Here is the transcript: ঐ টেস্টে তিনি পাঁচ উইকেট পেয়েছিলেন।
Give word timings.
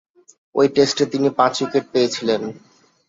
ঐ 0.55 0.61
টেস্টে 0.75 1.03
তিনি 1.13 1.27
পাঁচ 1.39 1.53
উইকেট 1.63 1.85
পেয়েছিলেন। 1.93 2.41